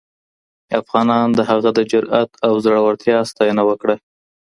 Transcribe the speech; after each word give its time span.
افغانان 0.79 1.27
د 1.33 1.39
هغه 1.49 1.69
د 1.77 1.79
جرئت 1.91 2.31
او 2.45 2.53
زړورتیا 2.63 3.17
ستاینه 3.31 3.63
وکړه. 3.69 3.95